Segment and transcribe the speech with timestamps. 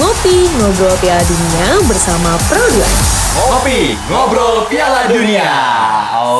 [0.00, 2.80] Ngopi Ngobrol Piala Dunia bersama Pro2.
[3.36, 5.52] Ngopi, ngobrol Piala Dunia.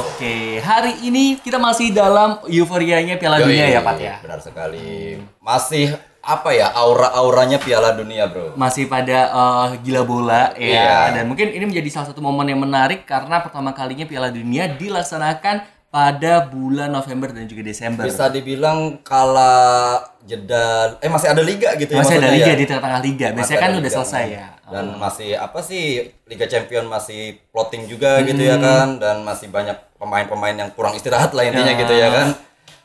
[0.00, 4.16] Oke, hari ini kita masih dalam euforianya Piala Dunia Yoi, ya, Pat ya.
[4.24, 5.20] Benar sekali.
[5.44, 5.92] Masih
[6.24, 8.56] apa ya aura-auranya Piala Dunia, Bro?
[8.56, 10.64] Masih pada eh, gila bola ya.
[10.64, 11.20] Iya.
[11.20, 15.79] Dan mungkin ini menjadi salah satu momen yang menarik karena pertama kalinya Piala Dunia dilaksanakan
[15.90, 18.06] pada bulan November dan juga Desember.
[18.06, 22.54] Bisa dibilang kala jeda eh masih ada liga gitu ya masih ada liga ya?
[22.54, 23.26] di tengah-tengah liga.
[23.26, 23.96] Masih Biasanya kan udah liga.
[23.98, 24.46] selesai ya.
[24.70, 25.84] Dan masih apa sih
[26.24, 28.46] Liga Champion masih plotting juga gitu Hmm.
[28.46, 31.80] ya kan dan masih banyak pemain-pemain yang kurang istirahat lah intinya Ya.
[31.80, 32.28] gitu ya kan.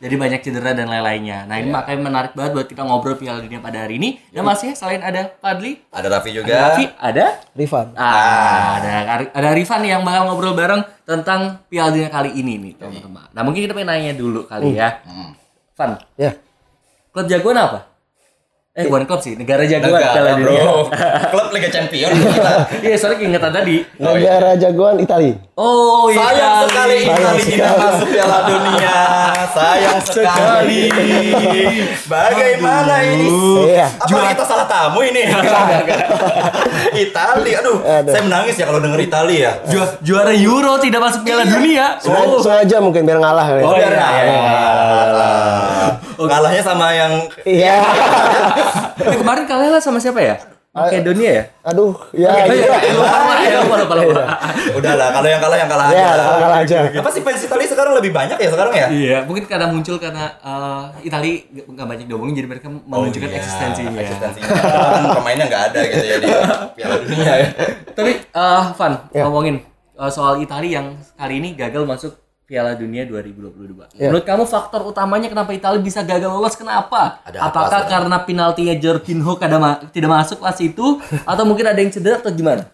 [0.05, 1.44] Jadi banyak cedera dan lain-lainnya.
[1.44, 1.76] Nah ini Iya.
[1.76, 4.22] makanya menarik banget buat kita ngobrol Piala Dunia pada hari ini.
[4.30, 6.54] Dan masih selain ada Fadli, Ada Raffi ada juga.
[6.70, 7.88] Raffi, ada Rifan.
[7.95, 8.91] Ah, ada
[9.34, 13.26] ada Rifan yang bakal ngobrol bareng tentang Piala Dunia kali ini nih, teman-teman.
[13.34, 15.02] Nah, mungkin kita pengen nanya dulu kali ya.
[15.02, 15.34] Hmm.
[15.73, 16.38] Van, Ya.
[17.09, 17.95] klub jagoan apa?
[18.76, 20.60] Eh, bukan klub sih, negara jagoan Negara, Dunia.
[20.60, 20.92] bro.
[21.32, 22.54] Klub Liga Champion kita.
[22.84, 23.88] Iya, soalnya keingetan tadi.
[23.95, 25.32] Negara jagoan Itali.
[25.56, 26.20] Oh, iya.
[26.20, 27.80] Sayang sekali Sayang Itali tidak sekali.
[27.80, 28.98] masuk Piala Dunia.
[29.48, 30.82] Sayang sekali.
[32.04, 33.28] Bagaimana ini?
[33.72, 33.88] Iya.
[33.95, 35.23] Apa kita salah tamu ini?
[37.08, 38.12] Itali, aduh, Aduh.
[38.12, 39.56] saya menangis ya kalau denger Itali ya.
[39.66, 41.95] Ju- juara Euro tidak masuk Piala Dunia.
[41.98, 42.44] Sengaja, Oh.
[42.44, 43.45] sengaja mungkin biar ngalah.
[43.48, 43.64] ya.
[43.64, 45.64] Oh, Biar iya, ngalah.
[46.17, 47.13] Iya, Kalahnya sama yang
[47.44, 47.75] Iya.
[49.05, 50.35] Eh, kemarin kalah sama siapa ya?
[50.75, 51.44] Makedonia ya?
[51.71, 52.35] Aduh, ya.
[52.35, 52.67] Oh, iya.
[52.67, 54.23] iya, lupa, ya, lupa, lupa, lupa.
[54.83, 56.23] udahlah, kalau yang kalah yang kalah Ya, aja.
[56.36, 56.77] kalah aja.
[56.99, 58.88] Apa sih fans Itali sekarang lebih banyak ya sekarang ya?
[58.91, 63.99] Iya, mungkin karena muncul karena eh, Itali nggak banyak diomongin jadi mereka menunjukkan iya, eksistensinya.
[64.03, 64.52] Eksistensinya.
[65.16, 66.27] Pemainnya nggak ada gitu ya di
[66.75, 67.47] Piala Dunia ya.
[67.95, 69.23] Tapi eh Van, Ya.
[69.23, 69.55] ngomongin
[69.95, 73.98] eh, soal Itali yang kali ini gagal masuk Piala Dunia 2022.
[73.98, 74.08] Ya.
[74.08, 77.18] Menurut kamu faktor utamanya kenapa Italia bisa gagal lolos kenapa?
[77.22, 77.90] Ada apa Apakah sebenarnya?
[77.90, 82.30] karena penaltinya Jorginho kada ma- tidak masuk pas itu atau mungkin ada yang cedera atau
[82.30, 82.70] gimana?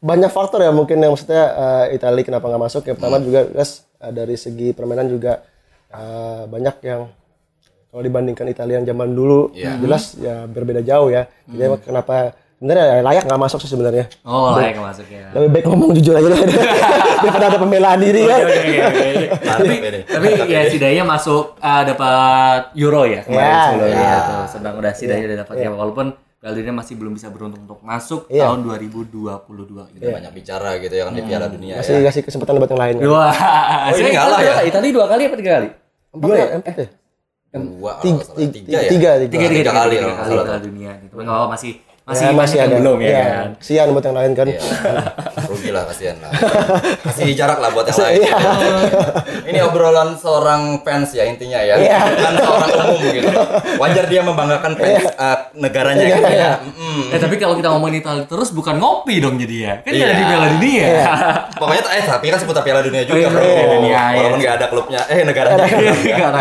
[0.00, 1.44] Banyak faktor ya mungkin yang maksudnya
[1.88, 2.82] eh, Itali kenapa nggak masuk.
[2.82, 5.44] Yang pertama juga guys eh, dari segi permainan juga
[5.88, 7.04] eh, banyak yang
[7.88, 9.78] kalau dibandingkan Italia yang zaman dulu Iya.
[9.78, 11.28] jelas ya berbeda jauh ya.
[11.44, 14.04] Jadi kenapa sebenarnya ya layak nggak masuk sih sebenarnya.
[14.22, 15.26] Oh, layak masuk ya.
[15.30, 16.38] Lebih baik ngomong jujur aja deh.
[17.22, 18.40] daripada ada pembelaan diri kan.
[18.40, 24.00] Oke, oke, oke, tapi tapi ya setidaknya masuk eh, dapat Euro ya kemarin Ya, sebelumnya
[24.00, 24.16] ya.
[24.22, 26.06] tuh senang udah setidaknya udah dapat ya walaupun
[26.36, 28.44] Piala Dunia masih belum bisa beruntung untuk masuk Iya.
[28.46, 29.08] tahun 2022
[29.88, 29.96] gitu.
[29.96, 32.04] Kita banyak bicara gitu ya kan di Piala Dunia Masih ya.
[32.04, 32.94] kasih kesempatan buat yang lain.
[32.98, 33.08] kan.
[33.08, 33.32] Wah,
[33.86, 34.54] Oh, ini Italia- ya?
[34.62, 35.68] Italia dua kali apa tiga kali?
[36.12, 36.46] Empat ya?
[36.54, 36.88] Empat ya?
[37.54, 38.50] Dua, Tiga, kalau salah.
[38.50, 38.80] tiga, ya?
[38.82, 40.44] tiga, Tiga, tiga, Tiga tiga, kali, tiga kalau kali salah.
[40.44, 40.90] Piala Dunia.
[41.00, 41.72] Tapi nggak apa masih
[42.04, 43.24] masih Ya, masih yang belum ya Iya.
[43.24, 43.48] kan.
[43.58, 44.44] Sian buat yang lain kan.
[44.44, 44.60] Iya.
[45.48, 46.30] Rugi lah kasihan lah.
[47.00, 48.20] Kasih jarak lah buat yang lain.
[48.20, 48.36] Iya.
[49.48, 51.74] Ini obrolan seorang fans ya intinya ya.
[51.74, 51.96] Iya.
[52.04, 53.28] Bukan seorang umum gitu.
[53.80, 56.52] Wajar dia membanggakan fans eh, negaranya gitu ya.
[56.60, 57.08] Mm-mm.
[57.08, 59.74] Eh tapi kalau kita ngomongin Italia terus bukan ngopi dong jadi ya.
[59.80, 60.06] Kan Iya.
[60.06, 60.86] jadi Piala Dunia.
[61.60, 63.40] Pokoknya eh tapi kan seputar Piala Dunia juga Oh, iya, bro.
[63.40, 64.04] Piala Dunia, iya.
[64.14, 65.64] Walaupun nggak ada klubnya, eh negaranya.
[65.64, 66.32] Nggak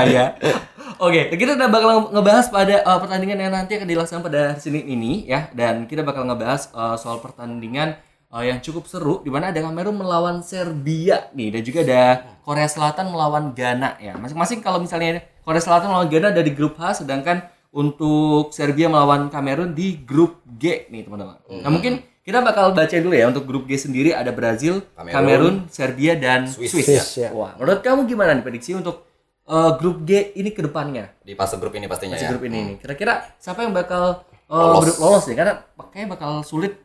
[1.00, 4.86] Oke, kita udah bakal ngebahas pada uh, pertandingan yang nanti akan dilaksanakan pada hari Senin
[4.86, 7.98] ini ya dan kita bakal ngebahas uh, soal pertandingan
[8.34, 12.02] uh, yang cukup seru di mana ada Kamerun melawan Serbia nih dan juga ada
[12.42, 14.18] Korea Selatan melawan Ghana ya.
[14.18, 19.30] Masing-masing kalau misalnya Korea Selatan melawan Ghana ada di grup H sedangkan untuk Serbia melawan
[19.34, 21.42] Kamerun di grup G nih teman-teman.
[21.62, 25.56] Nah, mungkin kita bakal baca dulu ya untuk grup G sendiri ada Brazil, Kamerun, Kamerun,
[25.74, 26.72] Serbia dan Swiss.
[26.72, 26.88] Swiss.
[26.88, 27.30] Swiss, ya.
[27.34, 29.13] Wah, menurut kamu gimana nih prediksi untuk
[29.46, 31.12] uh, grup G ini ke depannya?
[31.20, 32.32] Di fase grup ini pastinya Masih ya.
[32.32, 32.76] grup ini nih.
[32.78, 34.98] Kira-kira siapa yang bakal uh, Lolos.
[34.98, 35.36] lolos nih?
[35.36, 35.54] Karena
[35.86, 36.80] kayaknya bakal sulit.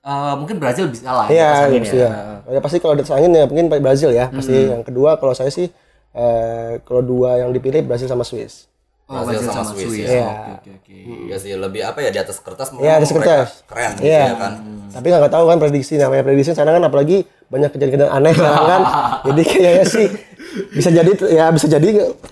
[0.00, 1.26] Uh, mungkin Brazil bisa lah.
[1.26, 2.10] Iya, pasangin pasti ya.
[2.46, 4.30] Ya pasti kalau disangin ya mungkin Brazil ya.
[4.30, 4.70] Pasti Hmm.
[4.72, 5.66] yang kedua kalau saya sih
[6.12, 8.70] eh, kalau dua yang dipilih Brazil sama Swiss.
[9.04, 10.08] Oh, Brazil Brazil sama sama Swiss, Swiss.
[10.08, 10.26] ya.
[10.56, 10.96] Oke, oke, oke.
[11.26, 13.48] Ya sih lebih apa ya di atas kertas Iya, di atas kertas.
[13.64, 14.22] Keren gitu Iya.
[14.24, 14.52] ya kan.
[14.88, 18.80] Tapi nggak tahu kan prediksi namanya prediksi sekarang kan apalagi banyak kejadian-kejadian aneh sekarang kan.
[19.26, 20.06] jadi kayaknya sih
[20.72, 21.88] bisa jadi ya bisa jadi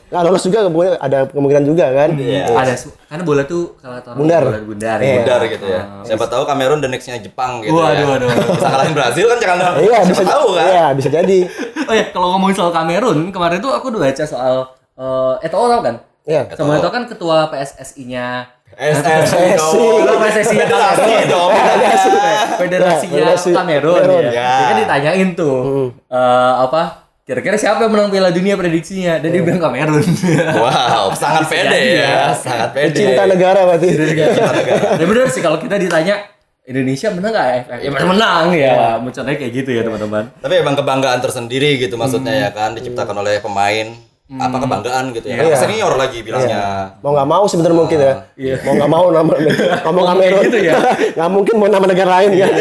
[0.08, 0.64] nggak lolos juga
[0.96, 2.10] ada kemungkinan juga kan.
[2.14, 2.48] Iya.
[2.50, 4.42] Ada su- karena bola tuh kalau orang Bundar.
[4.42, 4.98] bola bundar.
[4.98, 5.14] Ya.
[5.18, 5.82] Bundar gitu ya.
[6.02, 8.06] Siapa tahu Kamerun the next-nya Jepang gitu Waduh, ya.
[8.06, 8.46] waduh, waduh.
[8.54, 10.64] Bisa kalahin Brazil kan jangan Iya bisa tahu kan.
[10.66, 11.38] Iya bisa jadi.
[11.84, 14.64] Oh ya, kalau ngomongin soal Kamerun, kemarin tuh aku udah baca soal
[14.96, 16.00] uh, Eto'o tau kan?
[16.24, 16.48] Iya.
[16.56, 20.18] Sama Eto'o kan ketua PSSI-nya SSI dong.
[20.18, 21.50] PSSI Federasi dong.
[22.58, 24.32] Federasinya Federasi Kamerun ya.
[24.32, 29.40] Dia kan ditanyain tuh eh, apa kira-kira siapa yang menang Piala Dunia prediksinya dan dia
[29.40, 30.04] bilang Kamerun.
[30.64, 32.04] Wow, sangat pede jadi ya.
[32.04, 32.22] ya.
[32.36, 32.96] Sangat pede.
[33.00, 33.88] Cinta negara berarti.
[35.00, 36.28] ya bener sih kalau kita ditanya
[36.64, 37.78] Indonesia menang nggak AFF?
[37.80, 38.72] Ya pasti menang ya.
[39.00, 40.24] Munculnya kayak gitu ya teman-teman.
[40.40, 43.92] Tapi emang kebanggaan tersendiri gitu maksudnya ya kan diciptakan oleh pemain
[44.24, 45.36] apa kebanggaan gitu ya.
[45.36, 45.52] Iya.
[45.52, 46.96] Senior lagi bilangnya.
[47.04, 48.14] mau nggak mau sebenarnya mungkin ya
[48.64, 49.32] mau nggak mau nama
[49.84, 50.80] ngomong Kamerun gitu ya.
[51.20, 52.52] nggak mungkin mau nama negara lain kan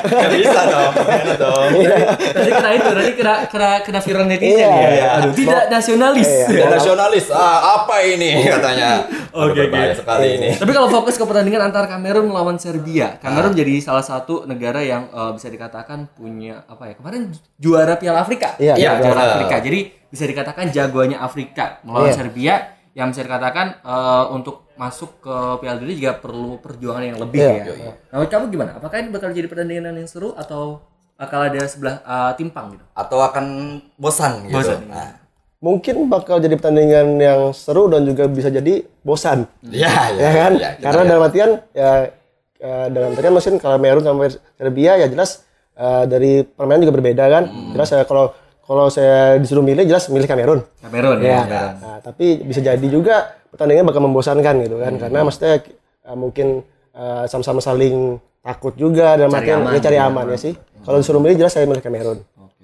[0.00, 0.92] Gak bisa dong.
[1.36, 1.70] Dong.
[2.16, 4.88] Tadi kena itu, tadi kena kena kena viral netizen Iya, ya.
[4.90, 5.06] iya.
[5.20, 6.30] Aduh, tidak nasionalis.
[6.48, 7.24] Nasionalis.
[7.28, 9.04] Ah, apa ini katanya.
[9.30, 9.94] Oke, oke.
[9.94, 10.48] sekali ini.
[10.58, 15.06] Tapi kalau fokus ke pertandingan antara Kamerun melawan Serbia, Kamerun jadi salah satu negara yang
[15.06, 16.94] eh, bisa dikatakan punya apa ya?
[16.98, 18.56] Kemarin juara Piala Afrika.
[18.58, 19.04] Iya, Iya, iya.
[19.04, 19.32] juara Iya.
[19.36, 19.56] Afrika.
[19.62, 22.16] Jadi bisa dikatakan jagoannya Afrika melawan Iya.
[22.16, 22.54] Serbia
[22.92, 27.54] yang bisa dikatakan eh, untuk masuk ke Piala Dunia juga perlu perjuangan yang lebih Iya.
[27.64, 27.92] ya.
[28.10, 28.70] Nah, menurut kamu gimana?
[28.74, 30.82] Apakah ini bakal jadi pertandingan yang seru atau
[31.14, 32.84] bakal ada sebelah eh, timpang gitu?
[32.92, 33.44] Atau akan
[33.94, 34.56] bosan gitu.
[34.56, 34.82] Bosan.
[34.86, 35.14] Nah,
[35.58, 40.52] mungkin bakal jadi pertandingan yang seru dan juga bisa jadi bosan ya, ya, ya kan
[40.56, 41.92] ya, kita karena dalam artian ya
[42.56, 44.24] eh, dalam artian mesin kalau Kamerun sama
[44.56, 47.76] Serbia ya jelas eh, dari permainan juga berbeda kan Hmm.
[47.76, 50.60] jelas saya kalau kalau saya disuruh milih jelas milih Kamerun.
[50.80, 51.26] Kamerun ya.
[51.26, 51.72] ya Kamerun.
[51.80, 53.16] Nah, tapi bisa jadi juga
[53.46, 55.58] pertandingan bakal membosankan gitu kan karena maksudnya
[56.00, 59.72] eh, mungkin eh, sama-sama saling takut juga dalam Cari artian aman, ya.
[59.72, 60.54] cari cari aman ya sih.
[60.80, 62.18] Kalau disuruh milih jelas saya milih Kamerun.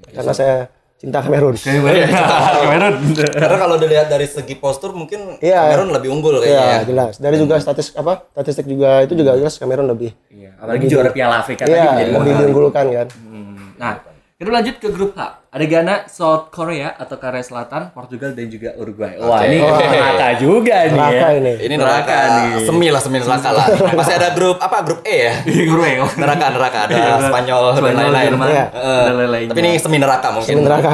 [0.09, 0.57] Karena saya
[0.97, 1.53] cinta Kamerun.
[1.61, 2.95] Kamerun.
[3.29, 5.75] Karena kalau dilihat dari segi postur mungkin Iya.
[5.75, 6.41] Kamerun lebih unggul ya.
[6.41, 6.81] kayaknya.
[6.87, 7.13] jelas.
[7.19, 11.37] Dari juga statistik apa statistik juga itu juga jelas Kamerun lebih Iya, apalagi juara Piala
[11.39, 13.07] Afrika tadi Iya, menjadi lebih diunggulkan kan.
[13.13, 13.93] Hmm, Nah,
[14.37, 15.49] kita lanjut ke grup H.
[15.49, 19.17] Ada Ghana, South Korea atau Korea Selatan, Portugal dan juga Uruguay.
[19.17, 19.81] Wah, ini Wah.
[19.81, 21.29] neraka juga nih Neraka ya.
[21.33, 21.53] ini.
[21.57, 22.17] Ini neraka,
[22.61, 23.65] semi lah, semi neraka lah.
[23.97, 24.85] Masih ada grup apa?
[24.85, 25.41] Grup E ya?
[25.41, 25.97] Uruguay.
[26.05, 26.11] oh.
[26.21, 28.29] Neraka, neraka ada Spanyol dan Spanyol, lain-lain.
[28.29, 28.65] Jerman, Iya.
[28.69, 29.51] Eh, dan lain-lainnya.
[29.51, 30.53] Tapi ini semi neraka mungkin.
[30.53, 30.93] Semi neraka.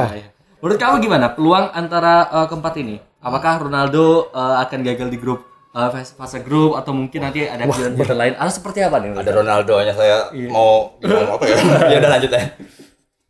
[0.63, 2.97] Menurut kamu gimana peluang antara eh, keempat ini?
[3.19, 5.43] Apakah Ronaldo eh, akan gagal di grup
[5.75, 9.19] eh, fase, fase grup atau mungkin nanti ada kejuaraan lain atau seperti apa nih?
[9.19, 10.47] Ada Ronaldo-nya saya Iya.
[10.47, 11.57] mau ngomong apa ya?
[11.91, 12.45] ya udah lanjut ya.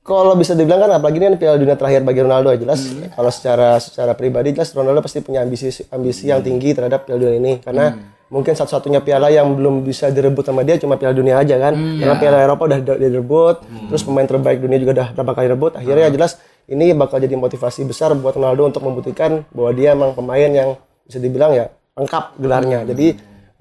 [0.03, 2.83] Kalau bisa dibilang kan apalagi ini kan Piala Dunia terakhir bagi Ronaldo ya jelas.
[2.85, 3.07] Hmm.
[3.09, 7.39] Kalau secara secara pribadi jelas Ronaldo pasti punya ambisi ambisi yang tinggi terhadap Piala Dunia
[7.39, 8.03] ini karena Hmm.
[8.27, 11.71] mungkin satu-satunya piala yang belum bisa direbut sama dia cuma Piala Dunia aja kan.
[11.73, 12.19] Hmm, Karena ya.
[12.19, 13.57] Piala Eropa udah direbut,
[13.87, 15.73] terus pemain terbaik dunia juga udah berapa kali rebut.
[15.77, 16.17] Akhirnya ya Hmm.
[16.17, 16.33] jelas
[16.65, 20.69] ini bakal jadi motivasi besar buat Ronaldo untuk membuktikan bahwa dia emang pemain yang
[21.05, 22.39] bisa dibilang ya lengkap Hmm.
[22.41, 22.79] gelarnya.
[22.89, 23.07] Jadi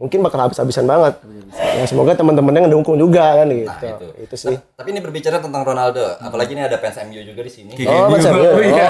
[0.01, 1.13] mungkin bakal habis-habisan banget.
[1.51, 3.69] Ya semoga teman-temannya ngedukung juga kan gitu.
[3.69, 4.07] Nah, itu.
[4.17, 4.55] itu sih.
[4.57, 7.71] Tapi ini berbicara tentang Ronaldo, apalagi ini ada fans MU juga di sini.
[7.85, 8.49] Oh, macam ya.
[8.49, 8.87] Oh, iya.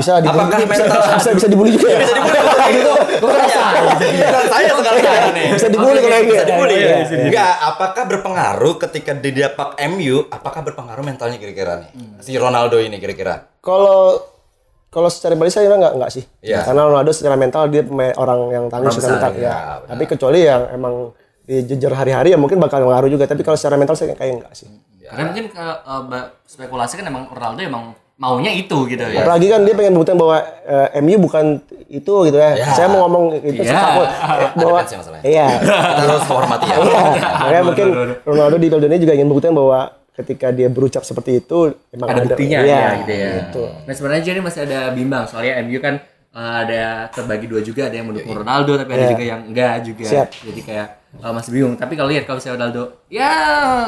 [0.00, 1.98] Bisa dibully, Apakah bisa, mental- bisa, bisa dibully juga ya?
[2.00, 2.92] Bisa dibully kalau gitu.
[4.00, 5.46] Giliran saya ya nih.
[5.52, 6.48] Bisa dibully kalau kayak Bisa gitu.
[6.48, 6.88] dibully Iya, ya.
[6.88, 7.24] iya, iya.
[7.28, 11.90] Enggak, apakah berpengaruh ketika didapak MU, apakah berpengaruh mentalnya kira-kira nih?
[12.24, 13.44] Si Ronaldo ini kira-kira.
[13.60, 14.16] Kalau
[14.90, 16.24] kalau secara pribadi saya enggak enggak sih.
[16.42, 16.66] Iya.
[16.66, 19.54] Karena Ronaldo secara mental dia pemain orang yang tangguh secara mental ya, ya.
[19.54, 19.88] benar.
[19.94, 20.94] Tapi kecuali yang emang
[21.46, 23.30] di jejer hari-hari ya mungkin bakal mengaruh juga.
[23.30, 24.66] Tapi kalau secara mental saya kayak enggak sih.
[25.06, 27.84] Karena mungkin ke, eh, ba- spekulasi kan emang Ronaldo emang
[28.20, 29.22] maunya itu gitu ya.
[29.22, 32.50] Apalagi kan dia pengen buktiin bahwa eh, MU bukan itu gitu ya.
[32.58, 32.66] Ya.
[32.74, 33.94] Saya mau ngomong itu Ya.
[33.94, 34.10] bola.
[34.10, 35.46] Eh, bahwa ya iya.
[35.58, 36.76] Kita harus hormati ya.
[36.82, 37.02] Iya.
[37.38, 37.86] Makanya mungkin
[38.26, 39.78] Ronaldo di Piala Dunia juga ingin buktiin bahwa
[40.20, 41.58] ketika dia berucap seperti itu
[41.90, 43.30] emang ada buktinya Iya, ya gitu ya.
[43.40, 43.64] gitu.
[43.82, 45.94] Nah sebenarnya jadi masih ada bimbang soalnya MU kan
[46.30, 49.10] uh, ada terbagi dua juga ada yang mendukung Ronaldo tapi ada Iya.
[49.10, 50.04] juga yang enggak juga.
[50.06, 50.28] Siap.
[50.42, 50.88] Jadi kayak
[51.18, 51.74] uh, masih bingung.
[51.74, 53.30] Tapi kalau lihat kalau misalnya Ronaldo ya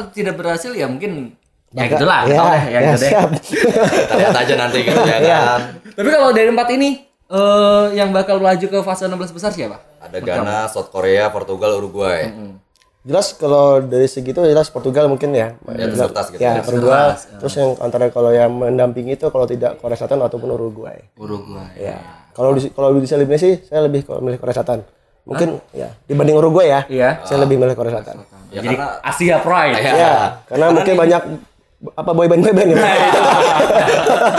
[0.09, 1.33] tidak berhasil ya mungkin
[1.71, 2.21] ya gitu lah.
[2.23, 3.09] Ya, Tahu deh, ya, ya, gitu deh.
[3.09, 3.29] siap.
[3.39, 5.39] Kita lihat aja nanti gitu ya Iya.
[5.47, 5.61] kan.
[5.93, 6.89] Tapi kalau dari empat ini
[7.25, 9.81] eh yang bakal melaju ke fase 16 besar siapa?
[9.97, 12.29] Ada Ghana, South Korea, Portugal, Uruguay.
[13.03, 15.59] Jelas kalau dari segi itu jelas Portugal mungkin ya.
[15.69, 16.39] Ya, kertas gitu.
[16.39, 17.19] Ya, Ya, Portugal.
[17.37, 21.03] Terus yang antara kalau yang mendampingi itu kalau tidak Korea Selatan ataupun Uruguay.
[21.13, 21.67] Uruguay.
[21.75, 21.99] Ya.
[22.31, 24.87] Kalau di kalau bisa lebih sih saya lebih kalau milih Korea Selatan.
[25.23, 26.81] Mungkin ya dibanding Uruguay ya.
[26.87, 27.09] Iya.
[27.23, 28.23] Saya lebih milih Korea Selatan.
[28.49, 29.75] Ya, Jadi karena- Asia Pride.
[29.75, 29.91] Ya.
[29.93, 30.13] Ya,
[30.47, 31.21] karena mungkin banyak
[31.83, 32.69] apa boyband boyband
[34.23, 34.31] ya.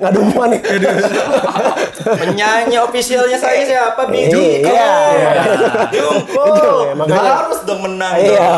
[0.00, 0.60] Ngadu semua nih.
[2.02, 4.02] Penyanyi ofisialnya saya siapa?
[4.06, 4.38] Biju.
[4.62, 4.92] Iya.
[5.92, 8.14] Iya, makanya- Harus dong menang.
[8.16, 8.48] Iya.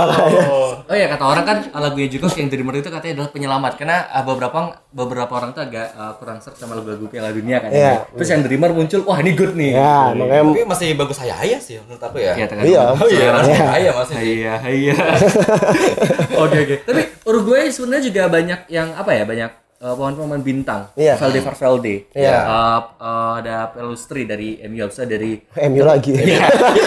[0.84, 4.22] Oh ya kata orang kan lagunya Jungkook yang Dreamer itu katanya adalah penyelamat karena uh,
[4.22, 4.58] beberapa
[4.90, 7.70] beberapa orang tuh agak uh, kurang serta sama lagu-lagu Piala Dunia kan.
[7.72, 8.04] Iya.
[8.12, 9.72] Terus yang Dreamer muncul, wah ini good nih.
[9.74, 12.36] Ya, makanya Tapi masih bagus saya ya sih menurut aku ya.
[12.36, 12.82] Iya, Iya.
[12.94, 14.14] Oh iya, masih saya masih.
[14.20, 14.94] Iya, iya.
[16.44, 16.76] Oke, oke.
[16.84, 19.24] Tapi Uruguay sebenarnya juga banyak yang apa ya?
[19.24, 19.50] Banyak
[19.84, 20.88] uh, pemain-pemain bintang.
[20.96, 21.14] Iya.
[21.14, 21.94] Valde Valverde.
[22.10, 22.38] Iya.
[22.40, 26.16] Uh, uh, ada Pelustri dari MU, bisa dari MU lagi.
[26.24, 26.40] Iya,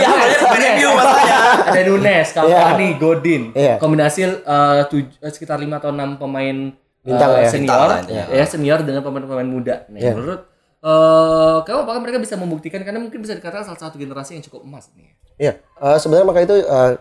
[0.04, 1.38] awalnya pemain MU masalahnya.
[1.70, 3.44] ada Nunes, Cavani, Godin.
[3.54, 3.78] Iya.
[3.78, 6.58] Kombinasi uh, tuj- uh, sekitar 5 atau 6 pemain
[7.00, 7.48] Bintang uh, ya.
[7.48, 8.26] senior, Bintang intinya.
[8.34, 9.86] ya senior dengan pemain-pemain muda.
[9.88, 10.12] Nah, Iya.
[10.12, 10.42] menurut
[10.82, 14.66] uh, kamu apakah mereka bisa membuktikan karena mungkin bisa dikatakan salah satu generasi yang cukup
[14.66, 15.14] emas nih.
[15.38, 16.92] Iya, eh, sebenarnya maka itu eh,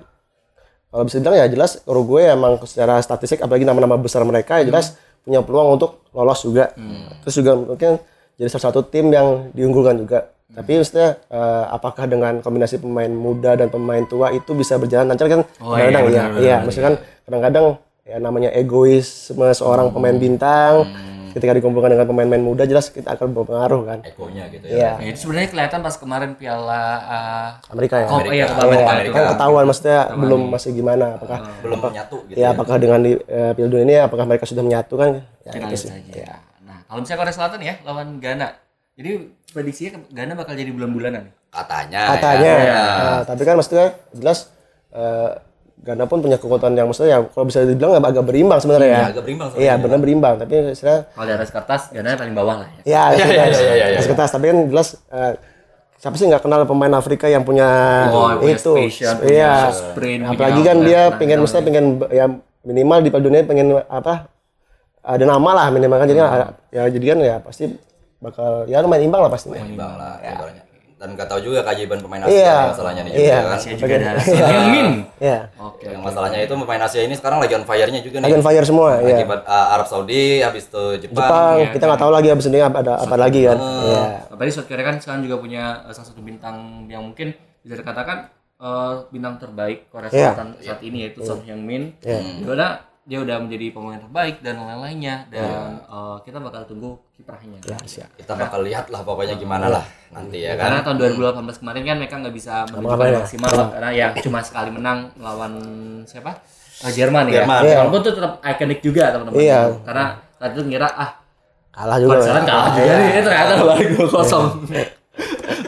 [0.87, 4.95] kalau bisa dibilang ya jelas Uruguay emang secara statistik apalagi nama-nama besar mereka ya jelas
[5.27, 6.71] punya peluang untuk lolos juga.
[7.27, 7.99] Terus juga mungkin
[8.39, 10.31] jadi salah satu tim yang diunggulkan juga.
[10.47, 15.27] Tapi maksudnya eh, apakah dengan kombinasi pemain muda dan pemain tua itu bisa berjalan lancar
[15.27, 15.43] kan?
[15.59, 16.57] Oh, iya, kadang-kadang iya, benar, iya.
[16.63, 17.67] Maksudnya kan kadang-kadang
[18.07, 20.87] ya namanya egoisme seorang pemain bintang
[21.37, 23.99] ketika dikumpulkan dengan pemain-pemain muda jelas kita akan berpengaruh kan.
[24.03, 24.97] Ekonya gitu Iya.
[24.97, 25.05] ya.
[25.05, 28.07] Ya, itu sebenarnya kelihatan pas kemarin Piala uh, Amerika ya.
[28.09, 28.91] Kop- iya, Iya, Amerika.
[28.91, 29.15] Amerika.
[29.15, 32.37] kan ketahuan maksudnya belum masih gimana apakah Belum menyatu gitu.
[32.37, 35.21] ya apakah dengan di eh, Piala Dunia ini apakah mereka sudah menyatu kan?
[35.43, 35.91] Ya, kita itu lihat sih.
[35.93, 36.27] saja.
[36.63, 38.49] Nah, kalau misalnya Korea Selatan ya lawan Ghana.
[38.97, 39.11] Jadi
[39.47, 41.29] prediksinya Ghana bakal jadi bulan-bulanan.
[41.47, 42.01] Katanya.
[42.13, 42.81] katanya ya.
[42.99, 44.49] Nah, tapi kan maksudnya jelas
[44.91, 45.31] eh,
[45.77, 48.97] Ghana pun punya kekuatan yang maksudnya ya kalau bisa dibilang agak agak berimbang sebenarnya ya.
[48.97, 52.57] Iya, agak berimbang iya benar berimbang tapi istilah Kalau di atas kertas Ghana paling bawah
[52.65, 52.81] lah ya.
[52.83, 54.01] ya Iya, iya, iya, iya, iya.
[54.03, 55.33] kertas tapi kan jelas eh,
[55.97, 57.69] siapa sih nggak kenal pemain Afrika yang punya
[58.13, 58.73] Oh, itu?
[58.77, 59.53] punya iya.
[59.71, 62.27] sprint, apalagi kan dia pengen mesti pengen ya
[62.67, 64.27] minimal di Dunia pengen apa
[65.07, 66.07] ada nama lah minimal kan.
[66.11, 66.31] Jadi kan,
[66.75, 67.71] ya jadi kan ya pasti
[68.19, 69.55] bakal ya lumayan imbang lah pasti.
[69.55, 70.66] Imbang lah ibaratnya.
[70.97, 72.57] Dan nggak tahu juga keajaiban pemain Asia Iya.
[72.57, 73.37] nih masalahnya nih juga Iya.
[73.37, 73.53] kan.
[73.53, 74.11] Asia juga ada
[74.49, 74.89] Yang Min.
[75.19, 75.85] ya Oke.
[75.87, 78.25] Yang masalahnya itu pemain Asia ini sekarang lagi on fire-nya juga nih.
[78.25, 81.21] lagi on fire semua ya Akibat uh, Arab Saudi, habis itu Jepang.
[81.21, 84.03] Jepang kita nggak tahu lagi abis ini ada apa lagi kan Iya.
[84.27, 88.33] Apalagi South Korea kan sekarang juga punya uh, salah satu bintang yang mungkin bisa dikatakan
[88.57, 90.33] uh, bintang terbaik Korea Iya.
[90.33, 91.93] Selatan saat ini yaitu Son Heung Min.
[92.01, 97.63] Di mana dia udah menjadi pemain terbaik dan lain-lainnya dan uh, kita bakal tunggu kiprahnya.
[97.63, 98.11] Ya, siap.
[98.19, 100.75] Kita bakal lihat lah pokoknya gimana lah nanti ya kan.
[100.75, 103.19] Karena tahun 2018 kemarin kan mereka nggak bisa menunjukkan ya?
[103.23, 105.55] maksimal lah, karena ya cuma sekali menang melawan
[106.03, 106.35] siapa?
[106.83, 107.47] Uh, Jerman ya.
[107.47, 107.61] Jerman.
[107.63, 107.77] Iya.
[107.87, 109.39] Walaupun itu tetap ikonik juga teman-teman.
[109.39, 109.61] Iya.
[109.87, 110.05] Karena
[110.43, 111.11] saat itu ngira ah
[111.71, 112.43] kalah juga ya.
[112.43, 114.47] kalah juga nih, ternyata balik gol kosong.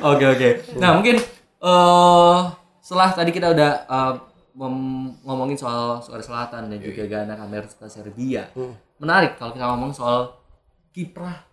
[0.02, 0.48] Oke oke.
[0.82, 1.22] Nah mungkin
[1.62, 2.38] eh
[2.82, 4.12] setelah tadi kita udah eh,
[4.58, 8.50] ngomongin soal Korea Selatan dan juga Ghana, Kamerun, serta Serbia.
[8.98, 10.34] Menarik kalau kita ngomong soal
[10.90, 11.46] kiprah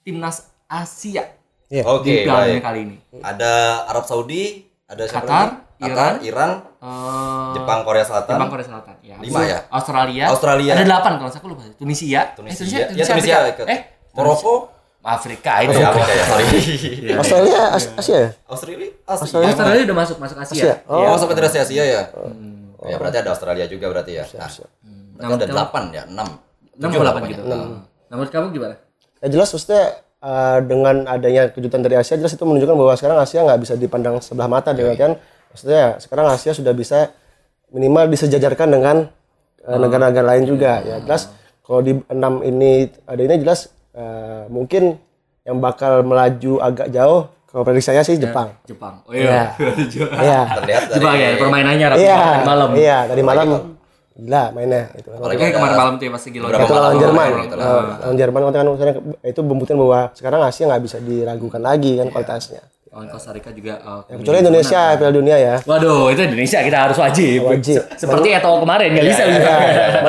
[0.00, 1.26] timnas Asia
[1.66, 1.88] Iya.
[1.88, 2.96] Oke, di Piala kali ini.
[3.18, 3.52] Ada
[3.88, 5.80] Arab Saudi, ada siapa Qatar, lagi?
[5.80, 6.50] Qatar, Iran,
[6.82, 8.34] Eh, Jepang, Korea Selatan.
[8.36, 8.94] Jepang, Korea Selatan.
[9.00, 9.16] Ya.
[9.16, 9.58] Lima ya?
[9.72, 10.24] Australia.
[10.28, 10.72] Australia.
[10.76, 11.62] Ada delapan kalau saya lupa.
[11.72, 12.20] Tunisia.
[12.36, 12.92] Tunisia.
[12.92, 13.52] Eh, Ya, Tunisia Afrika.
[13.56, 13.66] ikut.
[13.72, 13.80] Eh,
[14.12, 14.54] Moroko.
[15.02, 15.78] Afrika Oh, itu.
[15.78, 16.46] ya, Afrika ya, sorry.
[17.12, 18.88] Australia As- Asia ya Australia?
[19.02, 19.18] Asia.
[19.18, 19.48] Australia.
[19.50, 20.54] Australia udah masuk masuk Asia.
[20.54, 20.74] Asia.
[20.86, 21.08] Oh, Iya.
[21.10, 22.02] masuk Federasi Asia ya?
[22.14, 24.24] Oh, ya berarti ada Australia juga berarti ya.
[24.24, 24.46] Nah,
[25.18, 26.28] berarti ada delapan ya, enam.
[26.72, 27.42] enam delapan gitu.
[27.44, 28.74] Nah, menurut kamu gimana?
[29.18, 29.84] ya jelas maksudnya
[30.18, 34.18] eh, dengan adanya kejutan dari Asia jelas itu menunjukkan bahwa sekarang Asia nggak bisa dipandang
[34.18, 35.12] sebelah mata dengan kan
[35.50, 37.14] maksudnya sekarang Asia sudah bisa
[37.70, 38.96] minimal disejajarkan dengan
[39.62, 41.30] eh, negara-negara lain juga ya jelas
[41.62, 44.96] kalau di enam ini ada ini jelas eh, mungkin
[45.42, 49.02] yang bakal melaju agak jauh kalau prediksi saya sih Jepang Jepang.
[49.02, 49.52] Oh iya.
[49.58, 50.40] Iya.
[50.56, 52.16] Terlihat dari Jepang ya, permainannya rapi Iya.
[52.16, 52.68] tadi malam.
[52.72, 53.48] Iya, tadi malam
[54.12, 55.08] gila mainnya itu.
[55.08, 57.28] Apalagi kemarin malam tuh ya pas lagi beberapa lawan Itu lawan Jerman.
[57.32, 57.46] lah.
[57.48, 62.06] Nah, lawan Jerman kan maksudnya itu membuktikan bahwa sekarang Asia nggak bisa diragukan lagi kan
[62.08, 62.62] kualitasnya.
[62.88, 65.56] lawan Costa Rica juga uh, Kecuali Indonesia Piala Dunia ya.
[65.64, 67.40] Waduh, itu Indonesia kita harus wajib.
[67.42, 67.80] Wajib.
[67.80, 69.22] Se- Seperti Eto kemarin nggak bisa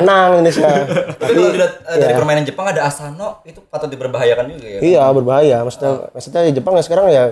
[0.04, 0.68] Menang Indonesia.
[1.16, 4.80] Tapi kalau dilihat eh, dari permainan Jepang ada Asano itu patut diberbahayakan juga ya.
[4.80, 5.56] iya berbahaya.
[5.60, 7.24] Maksudnya maksudnya Jepang ya sekarang ya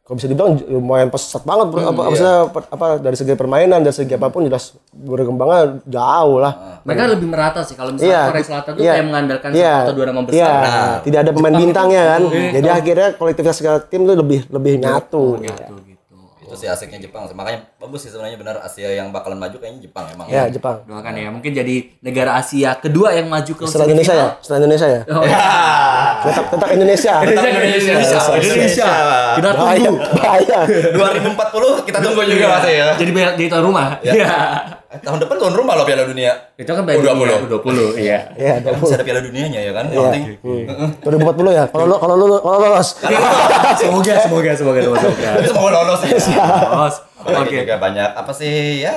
[0.00, 1.82] kalau bisa dibilang lumayan pesat banget bro.
[1.82, 6.78] apa, maksudnya per- apa dari segi permainan dari segi apa pun jelas berkembangnya jauh lah.
[6.86, 8.22] Mereka lebih merata sih kalau misalnya Iya.
[8.30, 8.92] Korea Selatan tuh Iya.
[8.94, 9.66] kayak mengandalkan Iya.
[9.66, 10.38] satu atau dua nama besar.
[10.38, 12.20] Iya, Nah, tidak ada pemain bintangnya kan.
[12.30, 15.24] Jadi akhirnya kolektivitas segala tim tuh lebih lebih nyatu.
[15.42, 15.74] Gitu gitu.
[16.56, 17.28] Sih asiknya Jepang.
[17.36, 20.26] Makanya bagus sih sebenarnya benar Asia yang bakalan maju kayaknya Jepang emang.
[20.32, 20.82] Ya, Jepang.
[20.88, 24.28] Doakan ya, mungkin jadi negara Asia kedua yang maju ke Setelah Indonesia ya?
[24.40, 25.00] Setelah Indonesia ya?
[25.12, 25.22] Oh,
[26.24, 27.14] Tetap tetap Indonesia.
[27.20, 28.88] Indonesia, Indonesia, Indonesia, Indonesia.
[29.36, 29.92] Kita tunggu.
[30.16, 30.60] bahaya.
[30.64, 32.86] 2040 kita tunggu juga masih ya.
[32.96, 33.86] Jadi di tuan rumah.
[34.00, 34.24] Iya.
[34.86, 36.32] Eh, Tahun depan tuan rumah loh Piala Dunia.
[36.56, 37.12] Itu kan bayar U20.
[37.12, 38.18] dunia, 20, iya.
[38.38, 39.84] Iya, Ya, ada Piala Dunianya ya kan.
[39.92, 40.24] Yang penting
[41.04, 41.64] 2040 ya.
[41.68, 42.88] Kalau lo kalau lo kalau lolos.
[43.80, 45.30] semoga, semoga, semoga, semoga.
[45.50, 46.16] Semoga lolos ya.
[47.16, 47.62] Apalagi Oke.
[47.66, 48.94] juga banyak apa sih ya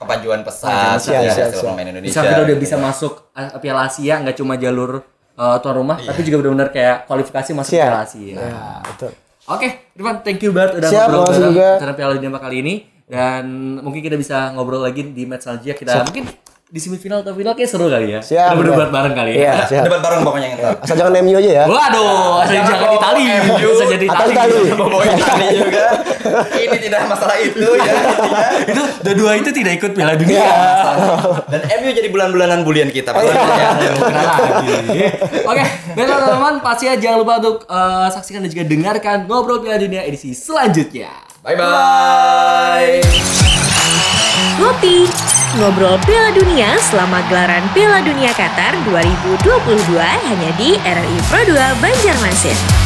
[0.00, 1.68] kepajuan pesat Siap, ya, siap, hasil siap.
[1.68, 2.08] pemain Indonesia.
[2.16, 5.04] Bisa kita udah bisa masuk uh, Piala Asia nggak cuma jalur
[5.36, 7.86] uh, tuan rumah, tapi juga benar-benar kayak kualifikasi masuk Siap.
[7.86, 8.34] Piala Asia.
[8.34, 9.10] Ya, betul.
[9.46, 11.68] Oke, Irfan, thank you banget udah Siap, ngobrol juga.
[11.78, 12.74] acara Piala Dunia kali ini
[13.06, 13.44] dan
[13.78, 15.76] mungkin kita bisa ngobrol lagi di match selanjutnya.
[15.78, 16.24] Kita mungkin
[16.66, 18.18] di semifinal atau final kayak seru kali ya.
[18.18, 19.38] Siap, Kita berdebat bareng kali ya.
[19.38, 19.84] Iya, siap.
[19.86, 20.60] Debat bareng pokoknya yang.
[20.82, 21.64] Asal jangan MU aja ya.
[21.70, 23.22] Waduh, asal Jangan jangan Itali.
[23.54, 24.32] Bisa jadi Itali.
[24.34, 24.58] Itali.
[24.74, 25.84] Bawa Itali juga.
[26.58, 27.94] Ini tidak masalah itu ya.
[28.74, 30.42] itu dua-dua itu tidak ikut Piala Dunia.
[31.46, 33.14] Dan MU jadi bulan-bulanan bulian kita.
[33.14, 35.06] Kena lagi.
[35.46, 39.78] Oke, baiklah teman-teman, pasti ya jangan lupa untuk eh, saksikan dan juga dengarkan ngobrol Piala
[39.78, 41.14] Dunia edisi selanjutnya.
[41.46, 43.06] Bye bye.
[44.58, 45.06] Ngopi
[45.54, 52.85] ngobrol Piala Dunia selama gelaran Piala Dunia Qatar 2022 hanya di RRI Pro 2 Banjarmasin.